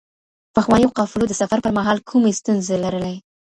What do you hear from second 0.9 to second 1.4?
قافلو د